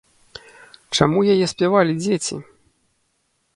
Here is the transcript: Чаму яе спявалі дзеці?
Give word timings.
Чаму 0.99 1.19
яе 1.35 1.45
спявалі 1.53 1.93
дзеці? 2.01 2.35